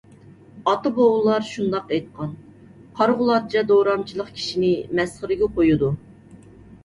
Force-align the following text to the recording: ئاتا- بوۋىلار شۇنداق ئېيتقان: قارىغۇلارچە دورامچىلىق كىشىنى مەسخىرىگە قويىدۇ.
ئاتا- 0.69 0.91
بوۋىلار 0.93 1.43
شۇنداق 1.49 1.91
ئېيتقان: 1.97 2.31
قارىغۇلارچە 3.01 3.63
دورامچىلىق 3.73 4.31
كىشىنى 4.39 4.71
مەسخىرىگە 5.01 5.51
قويىدۇ. 5.59 5.91